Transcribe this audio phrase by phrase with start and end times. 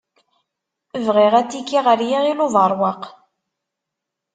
[1.05, 3.03] Bɣiɣ atiki ɣer Yiɣil Ubeṛwaq.